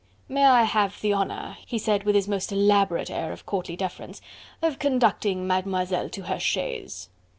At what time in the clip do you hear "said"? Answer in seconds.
1.77-2.05